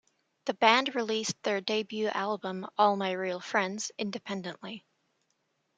The 0.45 0.55
band 0.55 0.95
released 0.95 1.35
their 1.43 1.61
debut 1.61 2.07
album 2.07 2.65
"All 2.75 2.95
My 2.95 3.11
Real 3.11 3.39
Friends" 3.39 3.91
independently. 3.99 4.83